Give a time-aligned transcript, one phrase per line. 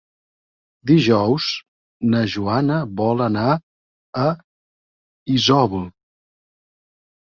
[0.91, 1.49] Dijous
[2.15, 3.47] na Joana vol anar
[4.27, 4.27] a
[5.39, 5.91] Isòvol.